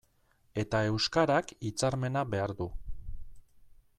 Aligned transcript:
Eta 0.61 0.79
euskarak 0.93 1.53
hitzarmena 1.69 2.25
behar 2.37 2.57
du. 2.63 2.69